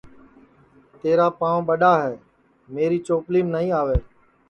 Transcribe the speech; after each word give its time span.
تیرا 1.01 1.27
پانٚو 1.39 1.65
ٻڈؔا 1.67 1.93
ہے 2.03 2.13
میرے 2.73 2.97
چوپلیم 3.07 3.45
نائی 3.53 3.67
آوے 3.79 3.97